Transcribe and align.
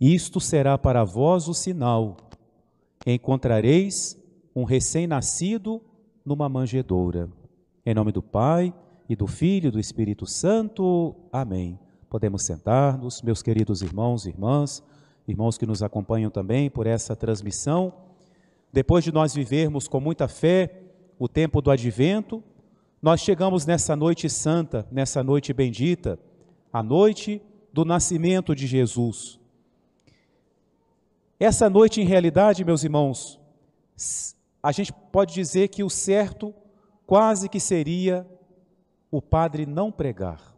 Isto 0.00 0.40
será 0.40 0.78
para 0.78 1.04
vós 1.04 1.48
o 1.48 1.54
sinal: 1.54 2.16
encontrareis 3.06 4.16
um 4.54 4.64
recém-nascido 4.64 5.80
numa 6.24 6.48
manjedoura. 6.48 7.30
Em 7.84 7.94
nome 7.94 8.12
do 8.12 8.22
Pai, 8.22 8.74
e 9.08 9.16
do 9.16 9.26
Filho 9.26 9.68
e 9.68 9.70
do 9.70 9.80
Espírito 9.80 10.26
Santo. 10.26 11.14
Amém. 11.32 11.78
Podemos 12.10 12.44
sentar-nos, 12.44 13.22
meus 13.22 13.42
queridos 13.42 13.80
irmãos 13.80 14.26
e 14.26 14.28
irmãs, 14.28 14.82
irmãos 15.26 15.56
que 15.56 15.66
nos 15.66 15.82
acompanham 15.82 16.30
também 16.30 16.68
por 16.68 16.86
essa 16.86 17.16
transmissão. 17.16 17.92
Depois 18.72 19.02
de 19.02 19.12
nós 19.12 19.34
vivermos 19.34 19.88
com 19.88 20.00
muita 20.00 20.28
fé 20.28 20.82
o 21.18 21.26
tempo 21.26 21.62
do 21.62 21.70
advento, 21.70 22.42
nós 23.00 23.20
chegamos 23.20 23.64
nessa 23.64 23.96
noite 23.96 24.28
santa, 24.28 24.86
nessa 24.90 25.22
noite 25.22 25.52
bendita, 25.52 26.18
a 26.72 26.82
noite 26.82 27.40
do 27.72 27.84
nascimento 27.84 28.54
de 28.54 28.66
Jesus. 28.66 29.37
Essa 31.40 31.70
noite, 31.70 32.00
em 32.00 32.04
realidade, 32.04 32.64
meus 32.64 32.82
irmãos, 32.82 33.38
a 34.62 34.72
gente 34.72 34.92
pode 34.92 35.32
dizer 35.34 35.68
que 35.68 35.84
o 35.84 35.90
certo 35.90 36.52
quase 37.06 37.48
que 37.48 37.60
seria 37.60 38.26
o 39.10 39.22
padre 39.22 39.64
não 39.64 39.92
pregar. 39.92 40.56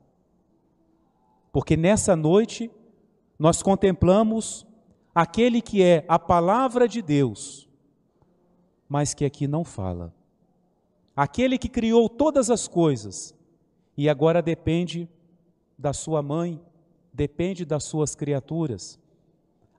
Porque 1.53 1.77
nessa 1.77 2.17
noite 2.17 2.71
nós 3.39 3.63
contemplamos 3.63 4.67
aquele 5.15 5.61
que 5.61 5.83
é 5.83 6.05
a 6.09 6.19
palavra 6.19 6.87
de 6.89 7.03
Deus, 7.03 7.69
mas 8.89 9.15
que 9.15 9.25
aqui 9.25 9.47
não 9.47 9.65
fala. 9.65 10.15
Aquele 11.15 11.59
que 11.59 11.69
criou 11.69 12.09
todas 12.09 12.51
as 12.51 12.67
coisas 12.67 13.35
e 13.97 14.09
agora 14.09 14.41
depende 14.41 15.09
da 15.79 15.93
sua 15.93 16.23
mãe, 16.23 16.61
depende 17.13 17.65
das 17.65 17.85
suas 17.85 18.15
criaturas. 18.15 19.00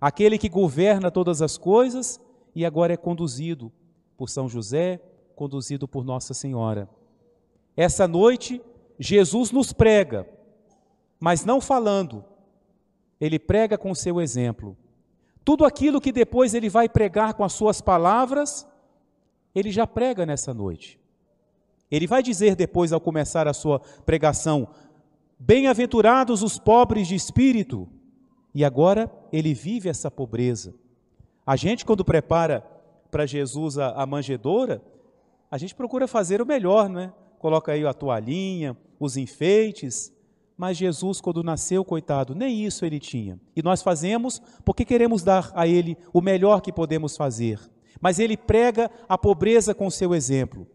Aquele 0.01 0.39
que 0.39 0.49
governa 0.49 1.11
todas 1.11 1.43
as 1.43 1.59
coisas 1.59 2.19
e 2.55 2.65
agora 2.65 2.93
é 2.93 2.97
conduzido 2.97 3.71
por 4.17 4.29
São 4.29 4.49
José, 4.49 4.99
conduzido 5.35 5.87
por 5.87 6.03
Nossa 6.03 6.33
Senhora. 6.33 6.89
Essa 7.77 8.07
noite, 8.07 8.59
Jesus 8.99 9.51
nos 9.51 9.71
prega, 9.71 10.27
mas 11.19 11.45
não 11.45 11.61
falando, 11.61 12.25
ele 13.19 13.37
prega 13.37 13.77
com 13.77 13.91
o 13.91 13.95
seu 13.95 14.19
exemplo. 14.19 14.75
Tudo 15.45 15.65
aquilo 15.65 16.01
que 16.01 16.11
depois 16.11 16.55
ele 16.55 16.67
vai 16.67 16.89
pregar 16.89 17.35
com 17.35 17.43
as 17.43 17.53
suas 17.53 17.79
palavras, 17.79 18.67
ele 19.53 19.69
já 19.71 19.85
prega 19.85 20.25
nessa 20.25 20.51
noite. 20.51 20.99
Ele 21.91 22.07
vai 22.07 22.23
dizer 22.23 22.55
depois, 22.55 22.91
ao 22.91 23.01
começar 23.01 23.47
a 23.47 23.53
sua 23.53 23.79
pregação: 24.05 24.67
Bem-aventurados 25.37 26.41
os 26.41 26.57
pobres 26.57 27.07
de 27.07 27.15
espírito. 27.15 27.87
E 28.53 28.65
agora 28.65 29.11
ele 29.31 29.53
vive 29.53 29.89
essa 29.89 30.09
pobreza. 30.09 30.73
A 31.45 31.55
gente, 31.55 31.85
quando 31.85 32.05
prepara 32.05 32.61
para 33.09 33.25
Jesus 33.25 33.77
a, 33.77 33.89
a 33.89 34.05
manjedoura, 34.05 34.81
a 35.49 35.57
gente 35.57 35.75
procura 35.75 36.07
fazer 36.07 36.41
o 36.41 36.45
melhor, 36.45 36.89
não 36.89 37.01
é? 37.01 37.13
coloca 37.39 37.71
aí 37.71 37.85
a 37.85 37.93
toalhinha, 37.93 38.77
os 38.99 39.17
enfeites, 39.17 40.13
mas 40.55 40.77
Jesus, 40.77 41.19
quando 41.19 41.43
nasceu, 41.43 41.83
coitado, 41.83 42.35
nem 42.35 42.63
isso 42.63 42.85
ele 42.85 42.99
tinha. 42.99 43.39
E 43.55 43.63
nós 43.63 43.81
fazemos 43.81 44.39
porque 44.63 44.85
queremos 44.85 45.23
dar 45.23 45.51
a 45.55 45.65
ele 45.65 45.97
o 46.13 46.21
melhor 46.21 46.61
que 46.61 46.71
podemos 46.71 47.17
fazer. 47.17 47.59
Mas 47.99 48.19
ele 48.19 48.37
prega 48.37 48.91
a 49.09 49.17
pobreza 49.17 49.73
com 49.73 49.89
seu 49.89 50.13
exemplo. 50.13 50.67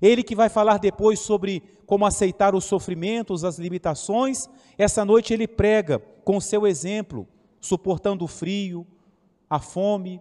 Ele 0.00 0.22
que 0.22 0.36
vai 0.36 0.48
falar 0.48 0.78
depois 0.78 1.18
sobre 1.18 1.60
como 1.86 2.06
aceitar 2.06 2.54
os 2.54 2.64
sofrimentos, 2.64 3.42
as 3.42 3.58
limitações, 3.58 4.48
essa 4.78 5.04
noite 5.04 5.34
ele 5.34 5.48
prega 5.48 5.98
com 6.24 6.40
seu 6.40 6.64
exemplo, 6.64 7.26
suportando 7.62 8.24
o 8.24 8.28
frio, 8.28 8.86
a 9.48 9.58
fome, 9.58 10.20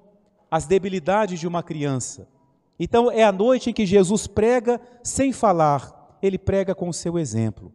as 0.50 0.66
debilidades 0.66 1.40
de 1.40 1.48
uma 1.48 1.62
criança. 1.62 2.28
Então 2.80 3.12
é 3.12 3.24
a 3.24 3.32
noite 3.32 3.70
em 3.70 3.74
que 3.74 3.86
Jesus 3.86 4.28
prega 4.28 4.80
sem 5.04 5.34
falar, 5.34 6.18
ele 6.22 6.38
prega 6.38 6.74
com 6.74 6.88
o 6.88 6.94
seu 6.94 7.20
exemplo. 7.20 7.74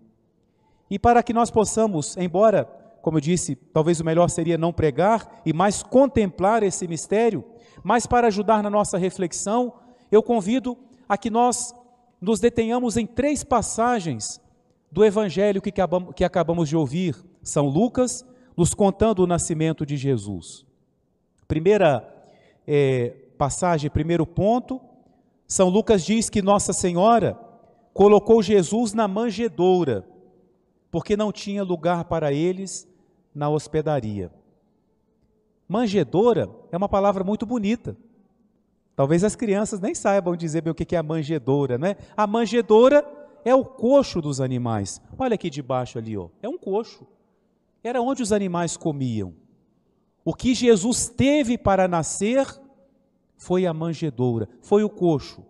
E 0.88 0.98
para 0.98 1.22
que 1.22 1.32
nós 1.32 1.50
possamos, 1.50 2.16
embora, 2.16 2.64
como 3.02 3.18
eu 3.18 3.20
disse, 3.20 3.56
talvez 3.56 4.00
o 4.00 4.04
melhor 4.04 4.30
seria 4.30 4.56
não 4.56 4.72
pregar 4.72 5.42
e 5.44 5.52
mais 5.52 5.82
contemplar 5.82 6.62
esse 6.62 6.86
mistério, 6.86 7.44
mas 7.82 8.06
para 8.06 8.28
ajudar 8.28 8.62
na 8.62 8.70
nossa 8.70 8.96
reflexão, 8.96 9.72
eu 10.10 10.22
convido 10.22 10.76
a 11.08 11.18
que 11.18 11.30
nós 11.30 11.74
nos 12.20 12.40
detenhamos 12.40 12.96
em 12.96 13.06
três 13.06 13.42
passagens 13.42 14.40
do 14.90 15.04
evangelho 15.04 15.60
que 15.60 16.24
acabamos, 16.24 16.68
de 16.68 16.76
ouvir. 16.76 17.16
São 17.42 17.66
Lucas 17.66 18.24
nos 18.56 18.72
contando 18.72 19.20
o 19.20 19.26
nascimento 19.26 19.84
de 19.84 19.96
Jesus. 19.96 20.64
Primeira 21.46 22.08
é, 22.66 23.10
passagem, 23.36 23.90
primeiro 23.90 24.26
ponto, 24.26 24.80
são 25.46 25.68
Lucas 25.68 26.04
diz 26.04 26.30
que 26.30 26.42
Nossa 26.42 26.72
Senhora 26.72 27.38
colocou 27.92 28.42
Jesus 28.42 28.92
na 28.92 29.06
manjedoura, 29.06 30.04
porque 30.90 31.16
não 31.16 31.30
tinha 31.30 31.62
lugar 31.62 32.04
para 32.04 32.32
eles 32.32 32.88
na 33.34 33.48
hospedaria. 33.48 34.30
Manjedoura 35.68 36.48
é 36.72 36.76
uma 36.76 36.88
palavra 36.88 37.22
muito 37.22 37.44
bonita. 37.44 37.96
Talvez 38.94 39.22
as 39.22 39.36
crianças 39.36 39.78
nem 39.78 39.94
saibam 39.94 40.34
dizer 40.34 40.62
bem 40.62 40.70
o 40.70 40.74
que 40.74 40.94
é 40.94 40.98
a 40.98 41.02
manjedoura, 41.02 41.76
né? 41.76 41.96
A 42.16 42.26
manjedoura 42.26 43.04
é 43.44 43.54
o 43.54 43.64
coxo 43.64 44.22
dos 44.22 44.40
animais. 44.40 45.00
Olha 45.18 45.34
aqui 45.34 45.50
debaixo 45.50 45.98
ali, 45.98 46.16
ó. 46.16 46.28
É 46.42 46.48
um 46.48 46.56
coxo. 46.56 47.06
Era 47.82 48.02
onde 48.02 48.22
os 48.22 48.32
animais 48.32 48.76
comiam. 48.76 49.34
O 50.24 50.34
que 50.34 50.54
Jesus 50.54 51.08
teve 51.08 51.56
para 51.56 51.86
nascer 51.86 52.46
foi 53.36 53.66
a 53.66 53.72
manjedoura, 53.72 54.48
foi 54.60 54.82
o 54.82 54.90
coxo. 54.90 55.44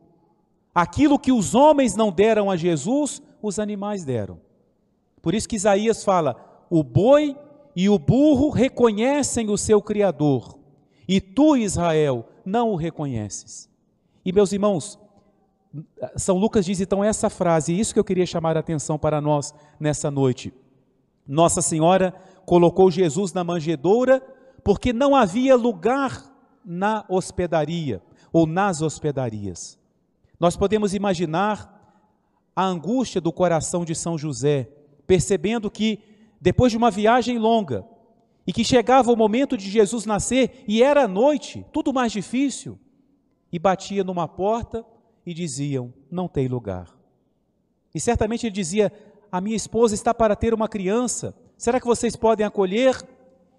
Aquilo 0.74 1.18
que 1.18 1.32
os 1.32 1.54
homens 1.54 1.96
não 1.96 2.12
deram 2.12 2.50
a 2.50 2.56
Jesus, 2.56 3.22
os 3.40 3.58
animais 3.58 4.04
deram. 4.04 4.38
Por 5.22 5.34
isso 5.34 5.48
que 5.48 5.56
Isaías 5.56 6.04
fala: 6.04 6.66
o 6.68 6.82
boi 6.82 7.36
e 7.74 7.88
o 7.88 7.98
burro 7.98 8.50
reconhecem 8.50 9.48
o 9.48 9.56
seu 9.56 9.80
Criador, 9.80 10.58
e 11.08 11.20
tu, 11.20 11.56
Israel, 11.56 12.28
não 12.44 12.70
o 12.70 12.76
reconheces. 12.76 13.70
E 14.24 14.32
meus 14.32 14.52
irmãos, 14.52 14.98
São 16.16 16.36
Lucas 16.36 16.66
diz 16.66 16.80
então 16.80 17.02
essa 17.02 17.30
frase, 17.30 17.72
e 17.72 17.80
isso 17.80 17.94
que 17.94 18.00
eu 18.00 18.04
queria 18.04 18.26
chamar 18.26 18.56
a 18.56 18.60
atenção 18.60 18.98
para 18.98 19.20
nós 19.20 19.54
nessa 19.80 20.10
noite. 20.10 20.52
Nossa 21.26 21.60
Senhora 21.60 22.14
colocou 22.44 22.90
Jesus 22.90 23.32
na 23.32 23.42
manjedoura 23.42 24.20
porque 24.62 24.92
não 24.92 25.14
havia 25.14 25.56
lugar 25.56 26.32
na 26.64 27.04
hospedaria 27.08 28.02
ou 28.32 28.46
nas 28.46 28.82
hospedarias. 28.82 29.78
Nós 30.38 30.56
podemos 30.56 30.94
imaginar 30.94 31.72
a 32.54 32.64
angústia 32.64 33.20
do 33.20 33.32
coração 33.32 33.84
de 33.84 33.94
São 33.94 34.16
José, 34.16 34.68
percebendo 35.06 35.70
que, 35.70 36.00
depois 36.40 36.72
de 36.72 36.78
uma 36.78 36.90
viagem 36.90 37.38
longa, 37.38 37.84
e 38.46 38.52
que 38.52 38.64
chegava 38.64 39.12
o 39.12 39.16
momento 39.16 39.56
de 39.56 39.68
Jesus 39.68 40.06
nascer, 40.06 40.64
e 40.66 40.82
era 40.82 41.08
noite, 41.08 41.64
tudo 41.72 41.92
mais 41.92 42.12
difícil, 42.12 42.78
e 43.52 43.58
batia 43.58 44.04
numa 44.04 44.26
porta 44.26 44.84
e 45.24 45.34
diziam: 45.34 45.92
Não 46.10 46.28
tem 46.28 46.48
lugar. 46.48 46.96
E 47.94 48.00
certamente 48.00 48.46
ele 48.46 48.54
dizia: 48.54 48.92
A 49.30 49.40
minha 49.40 49.56
esposa 49.56 49.94
está 49.94 50.14
para 50.14 50.36
ter 50.36 50.54
uma 50.54 50.68
criança, 50.68 51.34
será 51.56 51.80
que 51.80 51.86
vocês 51.86 52.16
podem 52.16 52.46
acolher? 52.46 52.96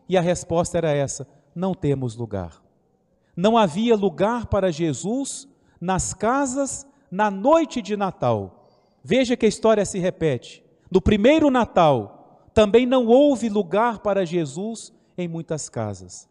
E 0.09 0.17
a 0.17 0.21
resposta 0.21 0.77
era 0.77 0.91
essa: 0.91 1.27
Não 1.53 1.73
temos 1.73 2.15
lugar 2.15 2.67
não 3.37 3.55
havia 3.55 3.95
lugar 3.95 4.47
para 4.47 4.71
Jesus 4.71 5.47
nas 5.79 6.11
casas 6.11 6.87
na 7.11 7.29
noite 7.29 7.83
de 7.83 7.95
Natal. 7.95 8.67
Veja 9.03 9.37
que 9.37 9.45
a 9.45 9.49
história 9.49 9.85
se 9.85 9.99
repete. 9.99 10.63
No 10.89 10.99
primeiro 10.99 11.51
Natal, 11.51 12.41
também 12.51 12.87
não 12.87 13.05
houve 13.05 13.47
lugar 13.47 13.99
para 13.99 14.25
Jesus 14.25 14.91
em 15.15 15.27
muitas 15.27 15.69
casas. 15.69 16.27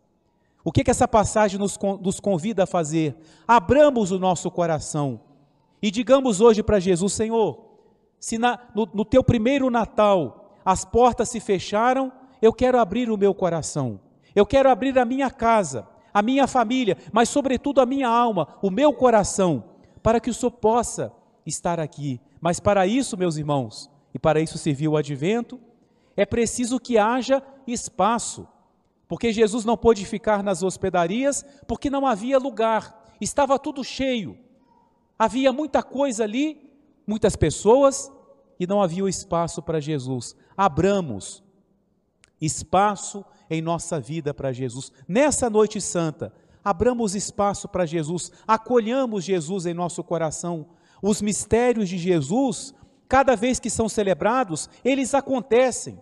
O 0.65 0.73
que, 0.73 0.83
que 0.83 0.91
essa 0.91 1.07
passagem 1.07 1.61
nos, 1.61 1.79
nos 2.03 2.19
convida 2.19 2.65
a 2.65 2.67
fazer? 2.67 3.17
Abramos 3.47 4.11
o 4.11 4.19
nosso 4.19 4.51
coração 4.51 5.21
e 5.81 5.93
digamos 5.93 6.41
hoje 6.41 6.61
para 6.61 6.81
Jesus: 6.81 7.13
Senhor, 7.13 7.66
se 8.19 8.39
na, 8.39 8.59
no, 8.75 8.89
no 8.93 9.05
teu 9.05 9.23
primeiro 9.23 9.71
Natal 9.71 10.59
as 10.65 10.85
portas 10.85 11.29
se 11.29 11.41
fecharam, 11.41 12.13
eu 12.43 12.53
quero 12.53 12.79
abrir 12.79 13.11
o 13.11 13.17
meu 13.17 13.35
coração, 13.35 14.01
eu 14.35 14.45
quero 14.45 14.69
abrir 14.69 14.99
a 14.99 15.05
minha 15.05 15.31
casa 15.31 15.87
a 16.17 16.23
minha 16.23 16.47
família, 16.47 16.97
mas 17.13 17.29
sobretudo 17.29 17.79
a 17.79 17.85
minha 17.85 18.09
alma, 18.09 18.49
o 18.63 18.71
meu 18.71 18.91
coração, 18.91 19.65
para 20.03 20.19
que 20.19 20.31
o 20.31 20.35
Senhor 20.35 20.51
possa 20.51 21.13
estar 21.45 21.79
aqui. 21.79 22.19
Mas 22.41 22.59
para 22.59 22.87
isso, 22.87 23.19
meus 23.19 23.37
irmãos, 23.37 23.91
e 24.15 24.19
para 24.19 24.41
isso 24.41 24.57
serviu 24.57 24.93
o 24.93 24.97
advento, 24.97 25.61
é 26.17 26.25
preciso 26.25 26.81
que 26.81 26.97
haja 26.97 27.43
espaço, 27.67 28.49
porque 29.07 29.31
Jesus 29.31 29.67
não 29.67 29.77
pôde 29.77 30.07
ficar 30.07 30.43
nas 30.43 30.63
hospedarias, 30.63 31.45
porque 31.69 31.91
não 31.91 32.07
havia 32.07 32.39
lugar, 32.39 33.15
estava 33.21 33.59
tudo 33.59 33.85
cheio, 33.85 34.39
havia 35.19 35.53
muita 35.53 35.83
coisa 35.83 36.25
ali, 36.25 36.66
muitas 37.07 37.37
pessoas, 37.37 38.11
e 38.59 38.67
não 38.67 38.83
havia 38.83 39.09
espaço 39.09 39.63
para 39.63 39.81
Jesus. 39.81 40.35
Abramos 40.57 41.43
espaço 42.41 43.25
em 43.49 43.63
nossa 43.63 44.01
vida 44.01 44.35
para 44.35 44.53
Jesus. 44.53 44.91
Nessa 45.07 45.49
noite 45.49 45.81
santa, 45.81 46.33
abramos 46.65 47.15
espaço 47.15 47.69
para 47.69 47.87
Jesus, 47.87 48.33
acolhamos 48.47 49.25
Jesus 49.25 49.67
em 49.67 49.75
nosso 49.75 50.03
coração. 50.03 50.67
Os 51.03 51.23
mistérios 51.23 51.89
de 51.89 51.99
Jesus, 51.99 52.75
cada 53.09 53.37
vez 53.37 53.61
que 53.61 53.71
são 53.71 53.89
celebrados, 53.89 54.69
eles 54.85 55.15
acontecem. 55.15 56.01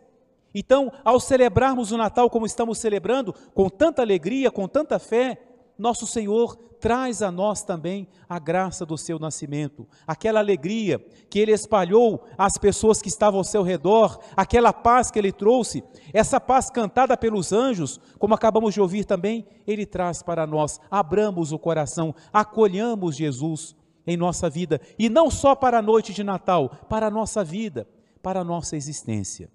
Então, 0.54 0.92
ao 1.04 1.18
celebrarmos 1.18 1.90
o 1.90 1.96
Natal 1.96 2.30
como 2.30 2.46
estamos 2.46 2.78
celebrando, 2.78 3.34
com 3.52 3.68
tanta 3.68 4.02
alegria, 4.02 4.50
com 4.52 4.68
tanta 4.68 5.00
fé, 5.00 5.43
nosso 5.78 6.06
Senhor 6.06 6.56
traz 6.84 7.22
a 7.22 7.30
nós 7.30 7.62
também 7.62 8.06
a 8.28 8.38
graça 8.38 8.84
do 8.84 8.98
seu 8.98 9.18
nascimento, 9.18 9.88
aquela 10.06 10.40
alegria 10.40 10.98
que 11.30 11.38
ele 11.38 11.50
espalhou 11.50 12.26
às 12.36 12.58
pessoas 12.58 13.00
que 13.00 13.08
estavam 13.08 13.38
ao 13.38 13.44
seu 13.44 13.62
redor, 13.62 14.20
aquela 14.36 14.70
paz 14.70 15.10
que 15.10 15.18
ele 15.18 15.32
trouxe, 15.32 15.82
essa 16.12 16.38
paz 16.38 16.68
cantada 16.68 17.16
pelos 17.16 17.54
anjos, 17.54 17.98
como 18.18 18.34
acabamos 18.34 18.74
de 18.74 18.82
ouvir 18.82 19.06
também, 19.06 19.46
ele 19.66 19.86
traz 19.86 20.22
para 20.22 20.46
nós. 20.46 20.78
Abramos 20.90 21.52
o 21.52 21.58
coração, 21.58 22.14
acolhamos 22.30 23.16
Jesus 23.16 23.74
em 24.06 24.18
nossa 24.18 24.50
vida, 24.50 24.78
e 24.98 25.08
não 25.08 25.30
só 25.30 25.54
para 25.54 25.78
a 25.78 25.82
noite 25.82 26.12
de 26.12 26.22
Natal, 26.22 26.68
para 26.86 27.06
a 27.06 27.10
nossa 27.10 27.42
vida, 27.42 27.88
para 28.22 28.40
a 28.40 28.44
nossa 28.44 28.76
existência. 28.76 29.50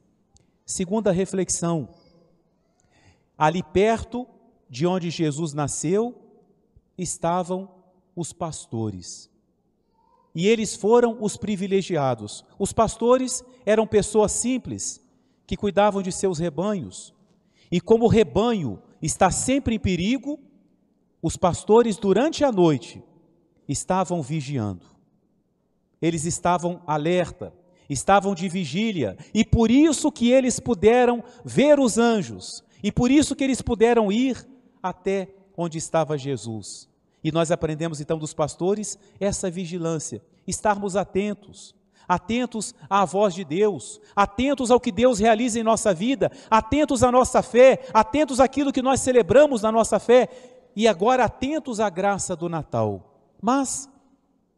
Segunda 0.66 1.12
reflexão, 1.12 1.90
ali 3.38 3.62
perto 3.62 4.28
de 4.70 4.86
onde 4.86 5.10
Jesus 5.10 5.54
nasceu, 5.54 6.16
estavam 6.98 7.70
os 8.16 8.32
pastores. 8.32 9.30
E 10.36 10.48
eles 10.48 10.76
foram 10.76 11.18
os 11.20 11.36
privilegiados. 11.36 12.46
Os 12.58 12.72
pastores 12.72 13.44
eram 13.66 13.88
pessoas 13.88 14.32
simples 14.32 15.02
que 15.48 15.58
cuidavam 15.58 16.02
de 16.02 16.12
seus 16.12 16.38
rebanhos. 16.38 17.14
E 17.72 17.82
como 17.82 18.06
o 18.06 18.10
rebanho 18.10 18.82
está 19.02 19.32
sempre 19.32 19.76
em 19.76 19.80
perigo, 19.80 20.40
os 21.22 21.36
pastores 21.36 21.98
durante 21.98 22.44
a 22.44 22.52
noite 22.52 23.04
estavam 23.68 24.22
vigiando. 24.22 24.86
Eles 26.02 26.26
estavam 26.26 26.82
alerta, 26.86 27.54
estavam 27.90 28.34
de 28.34 28.48
vigília, 28.48 29.18
e 29.34 29.44
por 29.44 29.70
isso 29.70 30.12
que 30.12 30.32
eles 30.32 30.60
puderam 30.60 31.24
ver 31.44 31.80
os 31.80 31.98
anjos, 31.98 32.64
e 32.82 32.92
por 32.92 33.12
isso 33.12 33.36
que 33.36 33.44
eles 33.44 33.62
puderam 33.62 34.12
ir 34.12 34.48
até 34.82 35.30
onde 35.56 35.78
estava 35.78 36.18
Jesus. 36.18 36.90
E 37.24 37.32
nós 37.32 37.52
aprendemos 37.52 38.00
então 38.00 38.18
dos 38.18 38.34
pastores 38.34 38.98
essa 39.20 39.52
vigilância, 39.52 40.22
estarmos 40.48 40.96
atentos, 40.96 41.76
atentos 42.08 42.74
à 42.90 43.06
voz 43.06 43.34
de 43.34 43.44
Deus, 43.44 44.02
atentos 44.16 44.72
ao 44.72 44.80
que 44.80 44.92
Deus 44.92 45.20
realiza 45.20 45.60
em 45.60 45.64
nossa 45.64 45.94
vida, 45.94 46.32
atentos 46.50 47.04
à 47.04 47.12
nossa 47.12 47.44
fé, 47.44 47.86
atentos 47.94 48.40
àquilo 48.40 48.72
que 48.72 48.82
nós 48.82 49.02
celebramos 49.02 49.62
na 49.62 49.72
nossa 49.72 50.00
fé 50.00 50.30
e 50.76 50.88
agora 50.88 51.26
atentos 51.26 51.80
à 51.80 51.90
graça 51.90 52.36
do 52.36 52.50
Natal. 52.50 53.22
Mas 53.42 53.90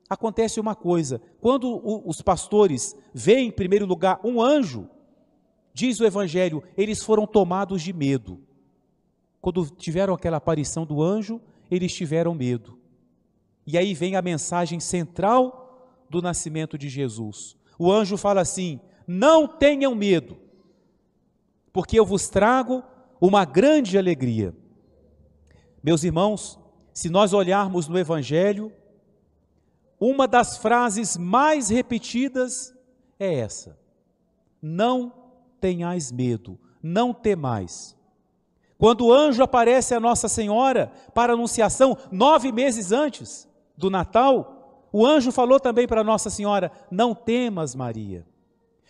acontece 0.10 0.60
uma 0.60 0.76
coisa: 0.76 1.22
quando 1.40 1.82
os 2.08 2.22
pastores 2.22 2.96
veem, 3.14 3.48
em 3.48 3.52
primeiro 3.52 3.86
lugar, 3.86 4.20
um 4.24 4.42
anjo, 4.42 4.88
diz 5.74 6.00
o 6.00 6.06
Evangelho, 6.06 6.64
eles 6.78 7.04
foram 7.04 7.26
tomados 7.26 7.82
de 7.82 7.92
medo. 7.92 8.40
Quando 9.42 9.68
tiveram 9.70 10.14
aquela 10.14 10.38
aparição 10.38 10.86
do 10.86 11.02
anjo, 11.02 11.42
eles 11.70 11.94
tiveram 11.94 12.36
medo. 12.36 12.78
E 13.66 13.78
aí 13.78 13.94
vem 13.94 14.16
a 14.16 14.22
mensagem 14.22 14.80
central 14.80 15.90
do 16.10 16.22
nascimento 16.22 16.78
de 16.78 16.88
Jesus. 16.88 17.58
O 17.80 17.92
anjo 17.92 18.18
fala 18.18 18.42
assim: 18.42 18.80
Não 19.08 19.48
tenham 19.48 19.96
medo, 19.96 20.38
porque 21.74 22.00
eu 22.00 22.06
vos 22.06 22.30
trago 22.30 22.84
uma 23.20 23.44
grande 23.46 23.98
alegria. 23.98 24.56
Meus 25.84 26.04
irmãos, 26.04 26.60
se 26.94 27.10
nós 27.10 27.34
olharmos 27.34 27.88
no 27.88 27.98
Evangelho, 27.98 28.72
uma 30.00 30.28
das 30.28 30.58
frases 30.58 31.18
mais 31.18 31.70
repetidas 31.70 32.76
é 33.20 33.36
essa: 33.36 33.80
Não 34.62 35.14
tenhais 35.60 36.12
medo, 36.12 36.60
não 36.84 37.14
temais. 37.14 37.96
Quando 38.82 39.06
o 39.06 39.14
anjo 39.14 39.44
aparece 39.44 39.94
a 39.94 40.00
Nossa 40.00 40.28
Senhora 40.28 40.92
para 41.14 41.34
anunciação, 41.34 41.96
nove 42.12 42.52
meses 42.52 42.92
antes 42.92 43.48
do 43.78 43.92
Natal, 43.92 44.88
o 44.92 45.06
anjo 45.06 45.32
falou 45.32 45.60
também 45.60 45.88
para 45.88 46.04
Nossa 46.04 46.32
Senhora: 46.32 46.72
Não 46.90 47.14
temas, 47.14 47.76
Maria. 47.76 48.26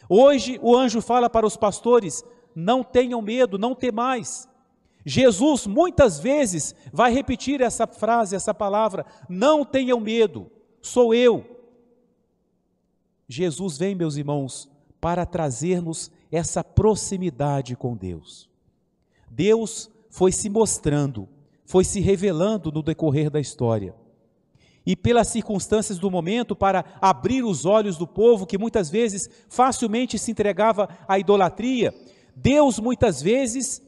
Hoje 0.08 0.58
o 0.64 0.78
anjo 0.78 1.02
fala 1.02 1.30
para 1.30 1.46
os 1.46 1.58
pastores: 1.58 2.24
Não 2.56 2.86
tenham 2.86 3.22
medo, 3.22 3.58
não 3.58 3.76
temais. 3.76 4.48
Jesus 5.06 5.68
muitas 5.68 6.22
vezes 6.22 6.74
vai 6.94 7.12
repetir 7.12 7.60
essa 7.60 7.86
frase, 7.86 8.34
essa 8.34 8.54
palavra: 8.54 9.06
Não 9.28 9.66
tenham 9.66 10.00
medo, 10.00 10.50
sou 10.82 11.14
eu. 11.14 11.46
Jesus 13.28 13.78
vem, 13.78 13.94
meus 13.94 14.16
irmãos, 14.16 14.70
para 15.02 15.26
trazer-nos 15.26 16.10
essa 16.32 16.64
proximidade 16.64 17.76
com 17.76 17.94
Deus. 17.94 18.51
Deus 19.32 19.90
foi 20.10 20.32
se 20.32 20.50
mostrando, 20.50 21.28
foi 21.66 21.86
se 21.86 22.02
revelando 22.02 22.72
no 22.72 22.84
decorrer 22.84 23.30
da 23.30 23.40
história. 23.40 23.96
E 24.86 24.96
pelas 24.96 25.30
circunstâncias 25.30 25.98
do 25.98 26.12
momento, 26.12 26.56
para 26.56 26.84
abrir 27.00 27.44
os 27.44 27.66
olhos 27.66 27.98
do 27.98 28.06
povo 28.06 28.46
que 28.46 28.58
muitas 28.58 28.90
vezes 28.90 29.30
facilmente 29.48 30.20
se 30.20 30.32
entregava 30.32 30.90
à 31.08 31.18
idolatria, 31.18 31.94
Deus 32.36 32.78
muitas 32.78 33.22
vezes 33.22 33.82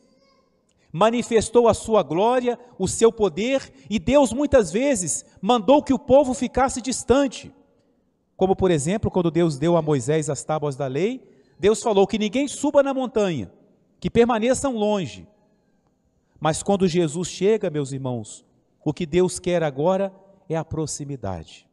manifestou 0.92 1.68
a 1.68 1.74
sua 1.74 2.04
glória, 2.04 2.58
o 2.78 2.88
seu 2.88 3.12
poder, 3.12 3.74
e 3.90 3.98
Deus 3.98 4.32
muitas 4.32 4.72
vezes 4.72 5.26
mandou 5.42 5.82
que 5.82 5.94
o 5.94 6.00
povo 6.00 6.34
ficasse 6.34 6.82
distante. 6.82 7.52
Como, 8.38 8.56
por 8.56 8.70
exemplo, 8.70 9.10
quando 9.12 9.32
Deus 9.32 9.58
deu 9.58 9.76
a 9.76 9.82
Moisés 9.82 10.30
as 10.30 10.44
tábuas 10.44 10.76
da 10.76 10.88
lei, 10.88 11.28
Deus 11.60 11.82
falou 11.82 12.06
que 12.06 12.20
ninguém 12.20 12.48
suba 12.48 12.84
na 12.84 12.94
montanha, 12.94 13.52
que 14.00 14.10
permaneçam 14.10 14.76
longe. 14.76 15.28
Mas 16.44 16.62
quando 16.62 16.90
Jesus 16.90 17.30
chega, 17.30 17.70
meus 17.70 17.94
irmãos, 17.94 18.46
o 18.84 18.92
que 18.92 19.06
Deus 19.06 19.40
quer 19.40 19.64
agora 19.64 20.14
é 20.50 20.58
a 20.58 20.66
proximidade. 20.66 21.66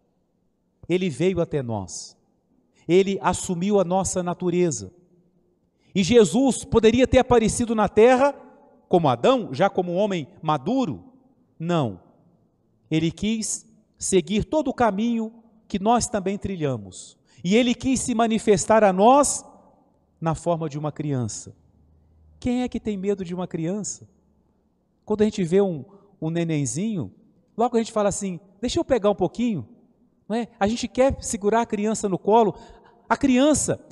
Ele 0.88 1.10
veio 1.10 1.40
até 1.40 1.60
nós, 1.60 2.16
ele 2.86 3.18
assumiu 3.20 3.80
a 3.80 3.84
nossa 3.84 4.22
natureza. 4.22 4.92
E 5.92 6.04
Jesus 6.04 6.64
poderia 6.64 7.04
ter 7.04 7.18
aparecido 7.18 7.74
na 7.74 7.88
terra 7.88 8.32
como 8.88 9.08
Adão, 9.08 9.52
já 9.52 9.68
como 9.68 9.90
um 9.90 9.96
homem 9.96 10.28
maduro? 10.40 11.02
Não. 11.58 12.00
Ele 12.88 13.10
quis 13.10 13.66
seguir 13.98 14.44
todo 14.44 14.68
o 14.68 14.74
caminho 14.74 15.32
que 15.66 15.80
nós 15.80 16.06
também 16.06 16.38
trilhamos. 16.38 17.18
E 17.42 17.56
ele 17.56 17.74
quis 17.74 17.98
se 18.02 18.14
manifestar 18.14 18.84
a 18.84 18.92
nós 18.92 19.44
na 20.20 20.36
forma 20.36 20.68
de 20.68 20.78
uma 20.78 20.92
criança. 20.92 21.56
Quem 22.38 22.62
é 22.62 22.68
que 22.68 22.78
tem 22.78 22.96
medo 22.96 23.24
de 23.24 23.34
uma 23.34 23.48
criança? 23.48 24.08
Quando 25.10 25.22
a 25.22 25.24
gente 25.24 25.42
vê 25.42 25.60
um, 25.60 25.84
um 26.22 26.30
nenenzinho, 26.30 27.12
logo 27.56 27.76
a 27.76 27.80
gente 27.80 27.90
fala 27.90 28.08
assim: 28.08 28.38
deixa 28.60 28.78
eu 28.78 28.84
pegar 28.84 29.10
um 29.10 29.14
pouquinho. 29.16 29.68
Não 30.28 30.36
é? 30.36 30.46
A 30.60 30.68
gente 30.68 30.86
quer 30.86 31.16
segurar 31.20 31.62
a 31.62 31.66
criança 31.66 32.08
no 32.08 32.16
colo. 32.16 32.54
A 33.08 33.16
criança, 33.16 33.84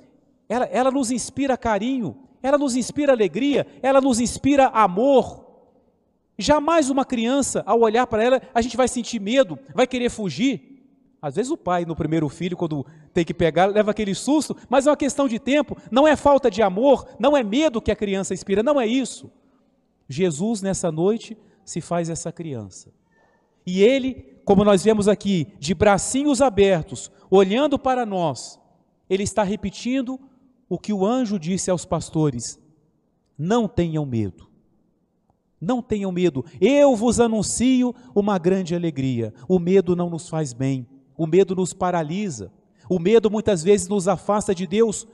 ela, 0.49 0.67
ela 0.67 0.93
nos 0.93 1.11
inspira 1.11 1.57
carinho, 1.57 2.17
ela 2.41 2.57
nos 2.57 2.77
inspira 2.77 3.13
alegria, 3.13 3.67
ela 3.83 4.01
nos 4.01 4.21
inspira 4.21 4.69
amor. 4.69 5.45
Jamais 6.39 6.89
uma 6.89 7.05
criança, 7.05 7.65
ao 7.67 7.81
olhar 7.81 8.07
para 8.07 8.23
ela, 8.23 8.43
a 8.55 8.63
gente 8.63 8.77
vai 8.77 8.87
sentir 8.87 9.21
medo, 9.21 9.59
vai 9.75 9.89
querer 9.89 10.11
fugir. 10.11 10.85
Às 11.21 11.35
vezes 11.35 11.51
o 11.51 11.57
pai, 11.57 11.85
no 11.85 11.97
primeiro 11.97 12.29
filho, 12.29 12.57
quando 12.57 12.87
tem 13.13 13.25
que 13.25 13.35
pegar, 13.35 13.67
leva 13.67 13.91
aquele 13.91 14.15
susto, 14.15 14.57
mas 14.69 14.87
é 14.87 14.91
uma 14.91 14.97
questão 14.97 15.27
de 15.27 15.41
tempo, 15.41 15.77
não 15.91 16.07
é 16.07 16.15
falta 16.15 16.49
de 16.49 16.63
amor, 16.63 17.09
não 17.19 17.37
é 17.37 17.43
medo 17.43 17.83
que 17.83 17.91
a 17.91 17.97
criança 17.97 18.35
inspira, 18.35 18.63
não 18.63 18.81
é 18.81 18.87
isso. 18.87 19.29
Jesus, 20.09 20.63
nessa 20.63 20.91
noite, 20.91 21.37
se 21.65 21.81
faz 21.81 22.09
essa 22.09 22.33
criança. 22.33 22.93
E 23.67 23.83
ele, 23.83 24.41
como 24.45 24.65
nós 24.65 24.83
vemos 24.83 25.07
aqui, 25.09 25.49
de 25.59 25.75
bracinhos 25.75 26.41
abertos, 26.41 27.11
olhando 27.31 27.79
para 27.79 28.07
nós, 28.07 28.59
ele 29.11 29.23
está 29.23 29.43
repetindo 29.43 30.19
o 30.69 30.79
que 30.79 30.93
o 30.93 31.05
anjo 31.05 31.39
disse 31.39 31.71
aos 31.71 31.85
pastores: 31.85 32.59
Não 33.37 33.69
tenham 33.69 34.07
medo. 34.07 34.49
Não 35.61 35.83
tenham 35.83 36.13
medo, 36.13 36.45
eu 36.61 36.95
vos 36.95 37.19
anuncio 37.19 37.93
uma 38.15 38.39
grande 38.39 38.77
alegria. 38.77 39.35
O 39.49 39.59
medo 39.59 39.97
não 39.97 40.09
nos 40.09 40.29
faz 40.29 40.53
bem, 40.53 40.87
o 41.17 41.27
medo 41.27 41.57
nos 41.57 41.73
paralisa, 41.73 42.53
o 42.89 42.99
medo 43.01 43.29
muitas 43.29 43.65
vezes 43.65 43.89
nos 43.89 44.07
afasta 44.07 44.55
de 44.55 44.69
Deus, 44.69 45.07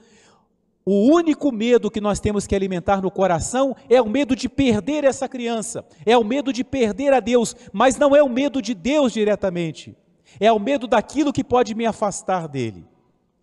o 0.85 1.11
único 1.11 1.51
medo 1.51 1.89
que 1.89 1.99
nós 1.99 2.19
temos 2.19 2.45
que 2.45 2.55
alimentar 2.55 3.01
no 3.01 3.09
coração 3.09 3.75
é 3.89 3.99
o 3.99 4.07
medo 4.07 4.35
de 4.35 4.47
perder 4.47 5.03
essa 5.03 5.27
criança, 5.27 5.83
é 6.05 6.15
o 6.15 6.23
medo 6.23 6.53
de 6.53 6.63
perder 6.63 7.11
a 7.11 7.19
Deus, 7.19 7.55
mas 7.73 7.97
não 7.97 8.15
é 8.15 8.21
o 8.21 8.29
medo 8.29 8.61
de 8.61 8.75
Deus 8.75 9.11
diretamente, 9.11 9.97
é 10.39 10.51
o 10.51 10.59
medo 10.59 10.85
daquilo 10.85 11.33
que 11.33 11.43
pode 11.43 11.73
me 11.73 11.87
afastar 11.87 12.47
dele. 12.47 12.85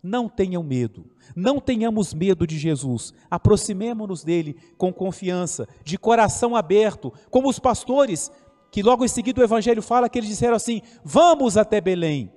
Não 0.01 0.29
tenham 0.29 0.63
medo, 0.63 1.05
não 1.35 1.59
tenhamos 1.59 2.13
medo 2.13 2.47
de 2.47 2.57
Jesus, 2.57 3.13
aproximemo-nos 3.29 4.23
dele 4.23 4.55
com 4.77 4.93
confiança, 4.93 5.67
de 5.83 5.97
coração 5.97 6.55
aberto, 6.55 7.11
como 7.29 7.49
os 7.49 7.59
pastores, 7.59 8.31
que 8.71 8.83
logo 8.83 9.03
em 9.03 9.07
seguida 9.09 9.41
o 9.41 9.43
Evangelho 9.43 9.81
fala 9.81 10.09
que 10.09 10.17
eles 10.17 10.29
disseram 10.29 10.55
assim: 10.55 10.81
Vamos 11.03 11.57
até 11.57 11.79
Belém 11.79 12.31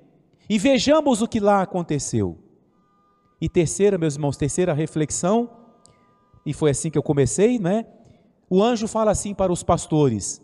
e 0.49 0.59
vejamos 0.59 1.23
o 1.23 1.29
que 1.29 1.41
lá 1.41 1.63
aconteceu. 1.63 2.39
E 3.41 3.49
terceira, 3.49 3.99
meus 3.99 4.15
irmãos, 4.15 4.37
terceira 4.37 4.73
reflexão, 4.73 5.51
e 6.45 6.53
foi 6.53 6.71
assim 6.71 6.91
que 6.91 6.99
eu 6.99 7.03
comecei, 7.03 7.59
né? 7.59 7.87
O 8.49 8.63
anjo 8.63 8.87
fala 8.87 9.11
assim 9.11 9.35
para 9.35 9.53
os 9.53 9.63
pastores: 9.63 10.41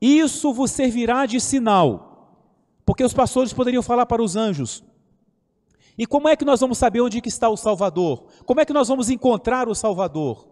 Isso 0.00 0.52
vos 0.52 0.70
servirá 0.70 1.26
de 1.26 1.40
sinal, 1.40 2.40
porque 2.84 3.04
os 3.04 3.12
pastores 3.12 3.52
poderiam 3.52 3.82
falar 3.82 4.06
para 4.06 4.22
os 4.22 4.36
anjos: 4.36 4.84
e 5.98 6.06
como 6.06 6.28
é 6.28 6.36
que 6.36 6.44
nós 6.44 6.60
vamos 6.60 6.76
saber 6.76 7.00
onde 7.00 7.20
que 7.20 7.28
está 7.28 7.48
o 7.48 7.56
Salvador? 7.56 8.26
Como 8.44 8.60
é 8.60 8.64
que 8.64 8.72
nós 8.72 8.88
vamos 8.88 9.08
encontrar 9.08 9.68
o 9.68 9.74
Salvador? 9.74 10.46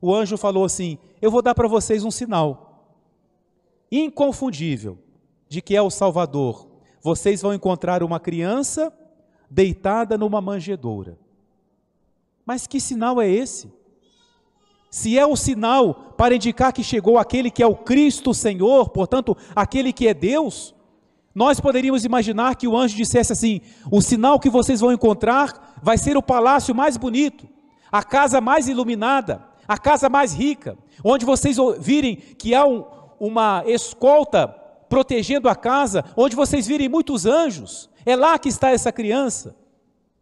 O 0.00 0.14
anjo 0.14 0.36
falou 0.36 0.64
assim: 0.64 0.98
Eu 1.20 1.30
vou 1.30 1.42
dar 1.42 1.54
para 1.54 1.68
vocês 1.68 2.04
um 2.04 2.10
sinal 2.10 2.64
inconfundível 3.90 4.98
de 5.48 5.60
que 5.60 5.76
é 5.76 5.82
o 5.82 5.90
Salvador. 5.90 6.68
Vocês 7.02 7.42
vão 7.42 7.54
encontrar 7.54 8.02
uma 8.02 8.18
criança 8.18 8.92
deitada 9.50 10.18
numa 10.18 10.40
manjedoura. 10.40 11.18
Mas 12.44 12.66
que 12.66 12.80
sinal 12.80 13.20
é 13.20 13.28
esse? 13.28 13.70
Se 14.90 15.18
é 15.18 15.26
o 15.26 15.36
sinal 15.36 16.14
para 16.16 16.34
indicar 16.34 16.72
que 16.72 16.82
chegou 16.82 17.18
aquele 17.18 17.50
que 17.50 17.62
é 17.62 17.66
o 17.66 17.76
Cristo 17.76 18.32
Senhor, 18.32 18.88
portanto, 18.88 19.36
aquele 19.54 19.92
que 19.92 20.08
é 20.08 20.14
Deus, 20.14 20.74
nós 21.34 21.60
poderíamos 21.60 22.04
imaginar 22.04 22.56
que 22.56 22.66
o 22.66 22.76
anjo 22.76 22.96
dissesse 22.96 23.32
assim: 23.32 23.60
o 23.92 24.00
sinal 24.00 24.40
que 24.40 24.48
vocês 24.48 24.80
vão 24.80 24.92
encontrar 24.92 25.78
vai 25.82 25.98
ser 25.98 26.16
o 26.16 26.22
palácio 26.22 26.74
mais 26.74 26.96
bonito, 26.96 27.46
a 27.92 28.02
casa 28.02 28.40
mais 28.40 28.66
iluminada, 28.66 29.44
a 29.66 29.76
casa 29.76 30.08
mais 30.08 30.32
rica, 30.32 30.76
onde 31.04 31.26
vocês 31.26 31.58
virem 31.78 32.16
que 32.16 32.54
há 32.54 32.66
um, 32.66 32.84
uma 33.20 33.62
escolta 33.66 34.48
protegendo 34.88 35.48
a 35.48 35.54
casa, 35.54 36.04
onde 36.16 36.34
vocês 36.34 36.66
virem 36.66 36.88
muitos 36.88 37.26
anjos, 37.26 37.90
é 38.10 38.16
lá 38.16 38.38
que 38.38 38.48
está 38.48 38.70
essa 38.70 38.92
criança. 38.92 39.56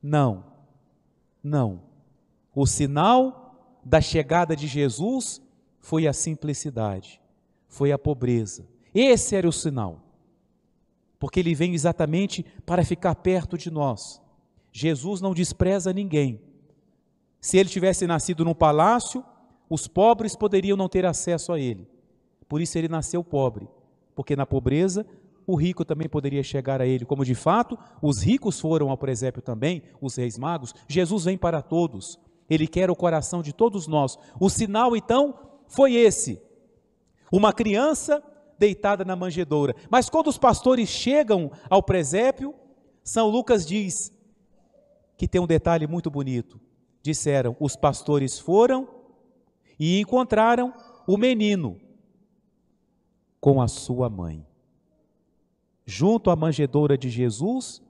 Não, 0.02 0.45
não. 1.43 1.83
O 2.55 2.66
sinal 2.66 3.78
da 3.85 4.00
chegada 4.00 4.57
de 4.57 4.66
Jesus 4.66 5.40
foi 5.81 6.07
a 6.07 6.12
simplicidade, 6.12 7.21
foi 7.69 7.93
a 7.93 7.99
pobreza. 7.99 8.66
Esse 8.95 9.37
era 9.37 9.49
o 9.49 9.52
sinal 9.52 10.07
porque 11.19 11.40
ele 11.40 11.55
vem 11.55 11.75
exatamente 11.75 12.45
para 12.64 12.85
ficar 12.85 13.14
perto 13.14 13.57
de 13.57 13.71
nós. 13.71 14.21
Jesus 14.73 15.21
não 15.21 15.35
despreza 15.35 15.93
ninguém. 15.93 16.40
Se 17.40 17.57
ele 17.57 17.69
tivesse 17.69 18.07
nascido 18.07 18.45
num 18.45 18.55
palácio, 18.55 19.25
os 19.69 19.88
pobres 19.88 20.37
poderiam 20.37 20.76
não 20.76 20.88
ter 20.88 21.07
acesso 21.07 21.52
a 21.52 21.59
ele. 21.59 21.88
Por 22.49 22.61
isso 22.61 22.76
ele 22.76 22.88
nasceu 22.88 23.25
pobre, 23.25 23.69
porque 24.14 24.37
na 24.37 24.47
pobreza 24.47 25.07
o 25.47 25.55
rico 25.55 25.85
também 25.85 26.09
poderia 26.09 26.43
chegar 26.43 26.81
a 26.81 26.87
ele, 26.87 27.05
como 27.05 27.25
de 27.25 27.35
fato 27.35 27.79
os 28.03 28.23
ricos 28.23 28.59
foram 28.59 28.91
ao 28.91 28.99
presépio 28.99 29.41
também, 29.41 29.83
os 30.00 30.17
reis 30.17 30.37
magos. 30.37 30.75
Jesus 30.88 31.25
vem 31.25 31.38
para 31.38 31.62
todos. 31.62 32.19
Ele 32.50 32.67
quer 32.67 32.91
o 32.91 32.97
coração 32.97 33.43
de 33.43 33.53
todos 33.53 33.87
nós. 33.87 34.19
O 34.41 34.50
sinal 34.50 34.97
então 34.97 35.38
foi 35.69 35.95
esse: 35.95 36.41
uma 37.31 37.53
criança 37.53 38.23
deitada 38.59 39.05
na 39.05 39.15
manjedoura. 39.15 39.75
Mas 39.91 40.11
quando 40.11 40.29
os 40.29 40.38
pastores 40.38 40.88
chegam 40.88 41.50
ao 41.71 41.83
presépio, 41.83 42.55
São 43.05 43.29
Lucas 43.29 43.65
diz 43.65 44.12
que 45.17 45.29
tem 45.29 45.41
um 45.41 45.47
detalhe 45.47 45.87
muito 45.87 46.11
bonito. 46.11 46.61
Disseram: 47.03 47.57
os 47.61 47.76
pastores 47.76 48.38
foram 48.38 48.88
e 49.79 50.00
encontraram 50.00 50.75
o 51.07 51.17
menino 51.17 51.81
com 53.41 53.62
a 53.62 53.69
sua 53.69 54.11
mãe. 54.11 54.45
Junto 55.87 56.31
à 56.31 56.37
manjedoura 56.37 56.99
de 56.99 57.09
Jesus, 57.09 57.81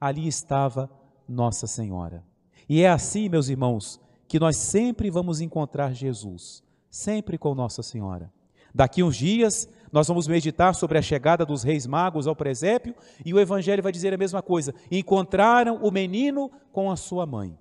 ali 0.00 0.26
estava 0.26 0.90
Nossa 1.28 1.68
Senhora. 1.68 2.24
E 2.68 2.82
é 2.82 2.88
assim, 2.88 3.28
meus 3.28 3.48
irmãos, 3.48 4.00
que 4.26 4.40
nós 4.40 4.56
sempre 4.56 5.08
vamos 5.08 5.40
encontrar 5.40 5.94
Jesus, 5.94 6.64
sempre 6.90 7.38
com 7.38 7.54
Nossa 7.54 7.82
Senhora. 7.82 8.32
Daqui 8.74 9.04
uns 9.04 9.16
dias 9.16 9.68
nós 9.92 10.08
vamos 10.08 10.26
meditar 10.26 10.74
sobre 10.74 10.98
a 10.98 11.02
chegada 11.02 11.46
dos 11.46 11.62
reis 11.62 11.86
magos 11.86 12.26
ao 12.26 12.34
presépio 12.34 12.92
e 13.24 13.32
o 13.32 13.38
Evangelho 13.38 13.84
vai 13.84 13.92
dizer 13.92 14.12
a 14.12 14.18
mesma 14.18 14.42
coisa: 14.42 14.74
encontraram 14.90 15.76
o 15.76 15.92
menino 15.92 16.50
com 16.72 16.90
a 16.90 16.96
sua 16.96 17.24
mãe. 17.24 17.56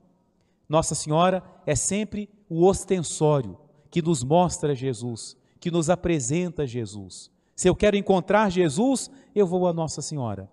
Nossa 0.67 0.95
Senhora 0.95 1.43
é 1.67 1.75
sempre 1.75 2.27
o 2.49 2.65
ostensório 2.65 3.59
que 3.91 4.01
nos 4.01 4.23
mostra 4.23 4.73
Jesus, 4.73 5.37
que 5.59 5.69
nos 5.69 5.87
apresenta 5.91 6.65
Jesus. 6.65 7.31
Se 7.55 7.67
eu 7.67 7.75
quero 7.75 7.95
encontrar 7.95 8.49
Jesus, 8.49 9.11
eu 9.35 9.45
vou 9.45 9.67
a 9.67 9.73
Nossa 9.73 10.01
Senhora. 10.01 10.49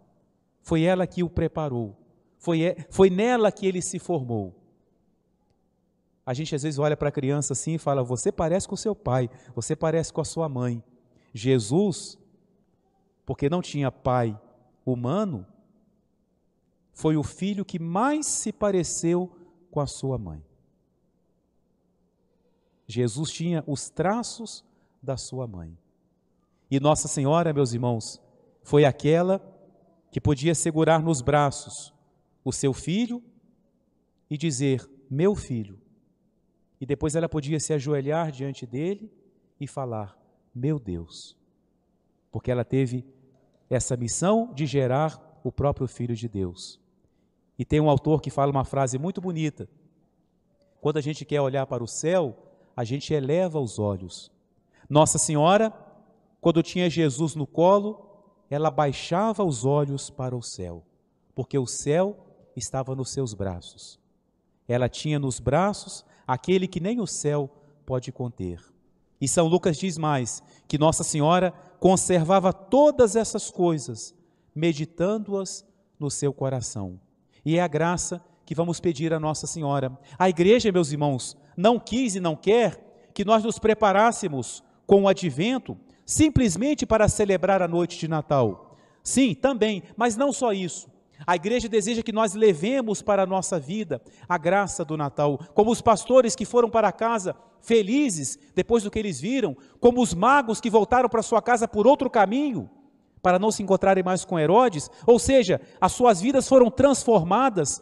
Foi 0.60 0.82
ela 0.82 1.06
que 1.06 1.22
o 1.22 1.30
preparou, 1.30 1.96
foi, 2.38 2.76
foi 2.90 3.10
nela 3.10 3.50
que 3.50 3.66
ele 3.66 3.80
se 3.80 3.98
formou. 3.98 4.54
A 6.24 6.34
gente 6.34 6.54
às 6.54 6.62
vezes 6.62 6.78
olha 6.78 6.96
para 6.96 7.08
a 7.08 7.12
criança 7.12 7.54
assim 7.54 7.74
e 7.74 7.78
fala: 7.78 8.02
Você 8.02 8.30
parece 8.30 8.68
com 8.68 8.76
seu 8.76 8.94
pai, 8.94 9.28
você 9.54 9.74
parece 9.74 10.12
com 10.12 10.20
a 10.20 10.24
sua 10.24 10.48
mãe. 10.48 10.82
Jesus, 11.32 12.18
porque 13.24 13.48
não 13.48 13.62
tinha 13.62 13.90
pai 13.90 14.38
humano, 14.84 15.46
foi 16.92 17.16
o 17.16 17.22
filho 17.22 17.64
que 17.64 17.78
mais 17.78 18.26
se 18.26 18.52
pareceu 18.52 19.30
com 19.70 19.80
a 19.80 19.86
sua 19.86 20.18
mãe. 20.18 20.44
Jesus 22.86 23.30
tinha 23.30 23.62
os 23.66 23.88
traços 23.88 24.64
da 25.02 25.16
sua 25.16 25.46
mãe. 25.46 25.78
E 26.70 26.78
Nossa 26.78 27.08
Senhora, 27.08 27.52
meus 27.52 27.72
irmãos, 27.72 28.20
foi 28.62 28.84
aquela 28.84 29.40
que 30.10 30.20
podia 30.20 30.54
segurar 30.54 31.02
nos 31.02 31.20
braços 31.20 31.92
o 32.44 32.52
seu 32.52 32.72
filho 32.72 33.22
e 34.28 34.38
dizer: 34.38 34.88
Meu 35.10 35.34
filho. 35.34 35.80
E 36.80 36.86
depois 36.86 37.14
ela 37.14 37.28
podia 37.28 37.60
se 37.60 37.72
ajoelhar 37.72 38.30
diante 38.30 38.66
dele 38.66 39.12
e 39.60 39.66
falar: 39.66 40.20
meu 40.54 40.78
Deus, 40.78 41.36
porque 42.30 42.50
ela 42.50 42.64
teve 42.64 43.04
essa 43.68 43.96
missão 43.96 44.52
de 44.52 44.66
gerar 44.66 45.40
o 45.44 45.52
próprio 45.52 45.86
Filho 45.86 46.14
de 46.14 46.28
Deus. 46.28 46.80
E 47.58 47.64
tem 47.64 47.80
um 47.80 47.88
autor 47.88 48.20
que 48.20 48.30
fala 48.30 48.50
uma 48.50 48.64
frase 48.64 48.98
muito 48.98 49.20
bonita. 49.20 49.68
Quando 50.80 50.96
a 50.96 51.00
gente 51.00 51.24
quer 51.24 51.40
olhar 51.40 51.66
para 51.66 51.84
o 51.84 51.88
céu, 51.88 52.36
a 52.74 52.84
gente 52.84 53.12
eleva 53.12 53.60
os 53.60 53.78
olhos. 53.78 54.32
Nossa 54.88 55.18
Senhora, 55.18 55.72
quando 56.40 56.62
tinha 56.62 56.88
Jesus 56.88 57.34
no 57.34 57.46
colo, 57.46 58.06
ela 58.48 58.70
baixava 58.70 59.44
os 59.44 59.64
olhos 59.64 60.10
para 60.10 60.36
o 60.36 60.42
céu, 60.42 60.82
porque 61.34 61.58
o 61.58 61.66
céu 61.66 62.16
estava 62.56 62.94
nos 62.96 63.10
seus 63.10 63.34
braços. 63.34 63.98
Ela 64.66 64.88
tinha 64.88 65.18
nos 65.18 65.38
braços 65.38 66.04
aquele 66.26 66.66
que 66.66 66.80
nem 66.80 67.00
o 67.00 67.06
céu 67.06 67.50
pode 67.84 68.10
conter. 68.10 68.60
E 69.20 69.28
São 69.28 69.46
Lucas 69.46 69.76
diz 69.76 69.98
mais 69.98 70.42
que 70.66 70.78
Nossa 70.78 71.04
Senhora 71.04 71.52
conservava 71.78 72.52
todas 72.52 73.16
essas 73.16 73.50
coisas, 73.50 74.14
meditando-as 74.54 75.64
no 75.98 76.10
seu 76.10 76.32
coração. 76.32 76.98
E 77.44 77.58
é 77.58 77.62
a 77.62 77.68
graça 77.68 78.24
que 78.46 78.54
vamos 78.54 78.80
pedir 78.80 79.12
a 79.12 79.20
Nossa 79.20 79.46
Senhora. 79.46 79.96
A 80.18 80.28
igreja, 80.28 80.72
meus 80.72 80.90
irmãos, 80.90 81.36
não 81.56 81.78
quis 81.78 82.14
e 82.14 82.20
não 82.20 82.34
quer 82.34 83.10
que 83.12 83.24
nós 83.24 83.44
nos 83.44 83.58
preparássemos 83.58 84.62
com 84.86 85.02
o 85.02 85.08
advento 85.08 85.76
simplesmente 86.10 86.84
para 86.84 87.08
celebrar 87.08 87.62
a 87.62 87.68
noite 87.68 87.96
de 87.96 88.08
Natal. 88.08 88.76
Sim, 89.00 89.32
também, 89.32 89.84
mas 89.96 90.16
não 90.16 90.32
só 90.32 90.52
isso. 90.52 90.90
A 91.24 91.36
igreja 91.36 91.68
deseja 91.68 92.02
que 92.02 92.10
nós 92.10 92.34
levemos 92.34 93.00
para 93.00 93.22
a 93.22 93.26
nossa 93.26 93.60
vida 93.60 94.02
a 94.28 94.36
graça 94.36 94.84
do 94.84 94.96
Natal, 94.96 95.38
como 95.54 95.70
os 95.70 95.80
pastores 95.80 96.34
que 96.34 96.44
foram 96.44 96.68
para 96.68 96.90
casa 96.90 97.36
felizes 97.60 98.36
depois 98.56 98.82
do 98.82 98.90
que 98.90 98.98
eles 98.98 99.20
viram, 99.20 99.56
como 99.78 100.02
os 100.02 100.12
magos 100.12 100.60
que 100.60 100.68
voltaram 100.68 101.08
para 101.08 101.22
sua 101.22 101.40
casa 101.40 101.68
por 101.68 101.86
outro 101.86 102.10
caminho, 102.10 102.68
para 103.22 103.38
não 103.38 103.52
se 103.52 103.62
encontrarem 103.62 104.02
mais 104.02 104.24
com 104.24 104.38
Herodes, 104.38 104.90
ou 105.06 105.18
seja, 105.18 105.60
as 105.80 105.92
suas 105.92 106.20
vidas 106.20 106.48
foram 106.48 106.72
transformadas 106.72 107.80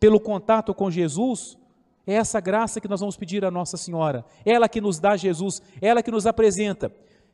pelo 0.00 0.18
contato 0.18 0.74
com 0.74 0.90
Jesus. 0.90 1.56
É 2.04 2.14
essa 2.14 2.40
graça 2.40 2.80
que 2.80 2.88
nós 2.88 2.98
vamos 2.98 3.16
pedir 3.16 3.44
a 3.44 3.52
Nossa 3.52 3.76
Senhora, 3.76 4.24
ela 4.44 4.68
que 4.68 4.80
nos 4.80 4.98
dá 4.98 5.16
Jesus, 5.16 5.62
ela 5.80 6.02
que 6.02 6.10
nos 6.10 6.26
apresenta. 6.26 6.90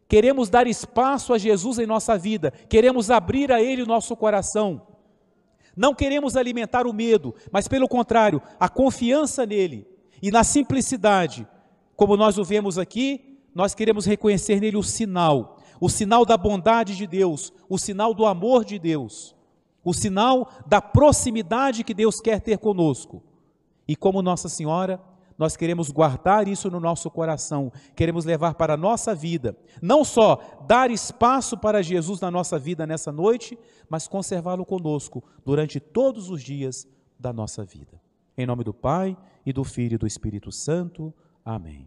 Queremos 0.09 0.49
dar 0.49 0.67
espaço 0.67 1.33
a 1.33 1.39
Jesus 1.39 1.79
em 1.79 1.87
nossa 1.87 2.17
vida, 2.17 2.53
queremos 2.69 3.11
abrir 3.11 3.51
a 3.51 3.63
Ele 3.63 3.83
o 3.83 3.87
nosso 3.87 4.15
coração 4.17 4.95
não 5.77 5.95
queremos 5.95 6.37
alimentar 6.37 6.87
o 6.87 6.93
medo, 6.93 7.35
mas 7.51 7.67
pelo 7.67 7.89
contrário, 7.89 8.41
a 8.59 8.69
confiança 8.69 9.45
nele 9.45 9.87
e 10.23 10.31
na 10.31 10.45
simplicidade, 10.45 11.47
como 11.97 12.17
nós 12.17 12.39
o 12.39 12.45
vemos 12.45 12.79
aqui, 12.79 13.41
nós 13.55 13.75
queremos 13.75 14.07
reconhecer 14.07 14.61
nele 14.61 14.77
o 14.77 14.83
sinal, 14.83 15.59
o 15.81 15.89
sinal 15.89 16.25
da 16.25 16.37
bondade 16.37 16.97
de 16.97 17.07
Deus, 17.07 17.53
o 17.69 17.79
sinal 17.79 18.15
do 18.15 18.25
amor 18.25 18.65
de 18.65 18.79
Deus. 18.79 19.35
o 19.87 19.93
sinal 19.93 20.49
da 20.67 20.81
proximidade 20.81 21.85
que 21.85 21.93
Deus 21.93 22.19
quer 22.19 22.41
ter 22.41 22.57
conosco. 22.57 23.23
E 23.87 23.95
como 23.95 24.23
Nossa 24.23 24.49
Senhora, 24.49 24.99
nós 25.39 25.57
queremos 25.57 25.91
guardar 25.91 26.47
isso 26.47 26.71
no 26.71 26.81
nosso 26.81 27.11
coração, 27.11 27.73
queremos 27.97 28.25
levar 28.25 28.55
para 28.55 28.75
a 28.75 28.77
nossa 28.77 29.15
vida, 29.15 29.57
não 29.83 30.05
só 30.05 30.41
dar 30.67 30.91
espaço 30.91 31.57
para 31.59 31.83
Jesus 31.83 32.21
na 32.21 32.31
nossa 32.31 32.59
vida 32.59 32.87
nessa 32.87 33.11
noite, 33.11 33.59
mas 33.89 34.09
conservá-lo 34.09 34.65
conosco 34.65 35.23
durante 35.45 35.81
todos 35.81 36.31
os 36.31 36.43
dias 36.43 36.87
da 37.19 37.33
nossa 37.33 37.65
vida. 37.65 38.01
Em 38.37 38.47
nome 38.47 38.65
do 38.65 38.75
Pai, 38.75 39.17
e 39.45 39.53
do 39.53 39.65
Filho 39.65 39.95
e 39.95 39.99
do 39.99 40.07
Espírito 40.07 40.51
Santo. 40.51 41.13
Amém. 41.45 41.87